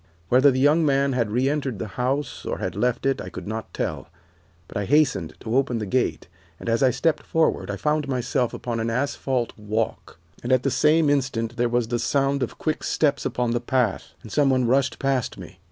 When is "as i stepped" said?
6.67-7.21